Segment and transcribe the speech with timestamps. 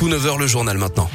[0.00, 1.10] tout 9h le journal maintenant.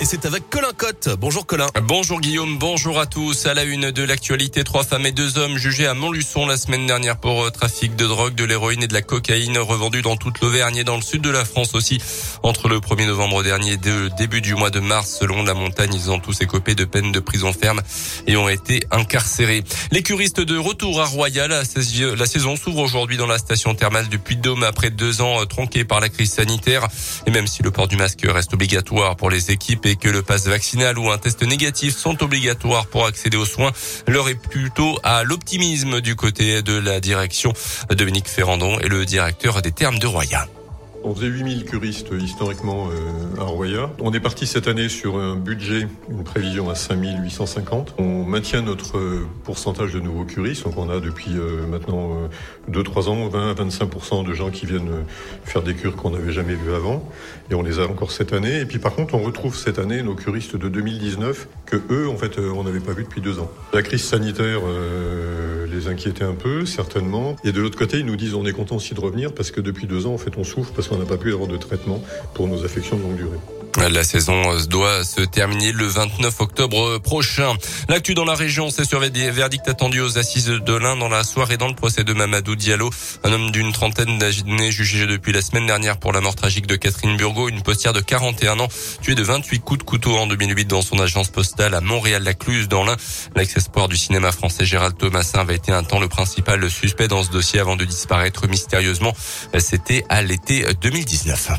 [0.00, 1.08] Et c'est avec Colin Cotte.
[1.18, 1.66] Bonjour Colin.
[1.82, 3.46] Bonjour Guillaume, bonjour à tous.
[3.46, 6.86] À la une de l'actualité, trois femmes et deux hommes jugés à Montluçon la semaine
[6.86, 10.40] dernière pour euh, trafic de drogue, de l'héroïne et de la cocaïne revendus dans toute
[10.40, 12.00] l'Auvergne et dans le sud de la France aussi.
[12.44, 15.92] Entre le 1er novembre dernier et le début du mois de mars, selon la montagne,
[15.92, 17.80] ils ont tous écopé de peines de prison ferme
[18.28, 19.64] et ont été incarcérés.
[19.90, 24.20] Les curistes de retour à Royal, la saison s'ouvre aujourd'hui dans la station thermale du
[24.20, 26.86] Puy-de-Dôme après deux ans euh, tronqués par la crise sanitaire.
[27.26, 30.46] Et même si le port du masque reste obligatoire pour les équipes que le passe
[30.46, 33.72] vaccinal ou un test négatif sont obligatoires pour accéder aux soins,
[34.06, 37.52] l'heure est plutôt à l'optimisme du côté de la direction.
[37.90, 40.46] Dominique Ferrandon est le directeur des termes de Roya.
[41.04, 43.90] On faisait 8000 curistes historiquement euh, à Roya.
[44.00, 47.94] On est parti cette année sur un budget, une prévision à 5850.
[47.98, 50.64] On maintient notre euh, pourcentage de nouveaux curistes.
[50.64, 52.28] Donc on a depuis euh, maintenant
[52.70, 55.04] 2-3 ans 20 25% de gens qui viennent
[55.44, 57.08] faire des cures qu'on n'avait jamais vues avant.
[57.50, 58.60] Et on les a encore cette année.
[58.60, 62.16] Et puis par contre, on retrouve cette année nos curistes de 2019 que eux, en
[62.16, 63.50] fait, on n'avait pas vu depuis deux ans.
[63.72, 64.60] La crise sanitaire
[65.70, 67.36] les inquiéter un peu, certainement.
[67.44, 69.60] Et de l'autre côté, ils nous disent on est content aussi de revenir parce que
[69.60, 72.02] depuis deux ans, en fait, on souffre parce qu'on n'a pas pu avoir de traitement
[72.34, 73.38] pour nos affections de longue durée.
[73.90, 77.54] La saison doit se terminer le 29 octobre prochain.
[77.88, 81.24] L'actu dans la région, c'est sur des verdicts attendus aux assises de l'Ain dans la
[81.24, 82.90] soirée dans le procès de Mamadou Diallo,
[83.24, 86.76] un homme d'une trentaine d'années jugé depuis la semaine dernière pour la mort tragique de
[86.76, 88.68] Catherine Burgot, une postière de 41 ans,
[89.00, 92.84] tuée de 28 coups de couteau en 2008 dans son agence postale à Montréal-la-Cluse dans
[92.84, 92.96] l'Ain.
[93.34, 97.30] L'ex-espoir du cinéma français Gérald Thomasin avait été un temps le principal suspect dans ce
[97.30, 99.14] dossier avant de disparaître mystérieusement.
[99.58, 101.52] C'était à l'été 2019.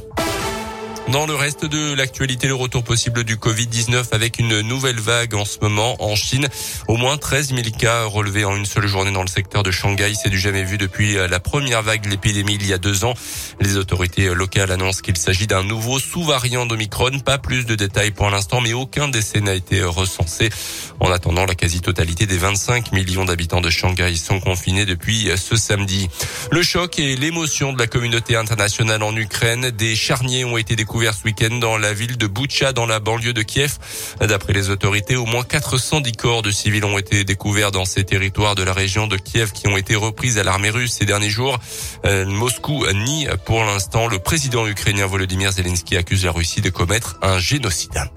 [1.12, 5.44] Dans le reste de l'actualité, le retour possible du Covid-19 avec une nouvelle vague en
[5.44, 6.48] ce moment en Chine.
[6.88, 10.14] Au moins 13 000 cas relevés en une seule journée dans le secteur de Shanghai.
[10.14, 13.16] C'est du jamais vu depuis la première vague de l'épidémie il y a deux ans.
[13.60, 17.20] Les autorités locales annoncent qu'il s'agit d'un nouveau sous-variant d'Omicron.
[17.22, 20.52] Pas plus de détails pour l'instant, mais aucun décès n'a été recensé.
[21.00, 26.08] En attendant, la quasi-totalité des 25 millions d'habitants de Shanghai sont confinés depuis ce samedi.
[26.52, 29.72] Le choc et l'émotion de la communauté internationale en Ukraine.
[29.72, 33.34] Des charniers ont été découverts ce week-end dans la ville de Boutcha, dans la banlieue
[33.34, 33.78] de Kiev.
[34.20, 38.56] D'après les autorités, au moins 410 corps de civils ont été découverts dans ces territoires
[38.56, 41.58] de la région de Kiev qui ont été reprises à l'armée russe ces derniers jours.
[42.06, 44.08] Euh, Moscou nie pour l'instant.
[44.08, 48.10] Le président ukrainien Volodymyr Zelensky accuse la Russie de commettre un génocide.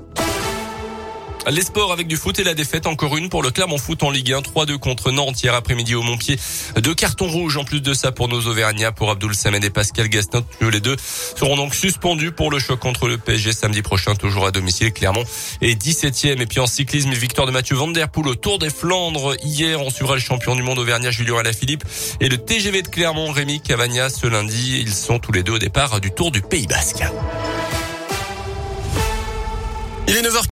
[1.51, 4.11] Les sports avec du foot et la défaite encore une pour le Clermont Foot en
[4.11, 6.39] Ligue 1 3-2 contre Nantes hier après-midi au Montpied.
[6.77, 10.09] Deux cartons rouges en plus de ça pour nos Auvergnats pour Abdoul Samed et Pascal
[10.09, 10.45] Gaston.
[10.61, 10.97] Les deux
[11.37, 14.93] seront donc suspendus pour le choc contre le PSG samedi prochain toujours à domicile.
[14.93, 15.25] Clermont
[15.61, 18.71] est 17e et puis en cyclisme victoire de Mathieu Van Der Poel au Tour des
[18.71, 19.81] Flandres hier.
[19.83, 21.85] On suivra le champion du monde Auvergnat Julien Alaphilippe
[22.21, 24.79] et le TGV de Clermont Rémi Cavagna ce lundi.
[24.81, 27.03] Ils sont tous les deux au départ du Tour du Pays Basque.
[30.09, 30.37] Il est 9h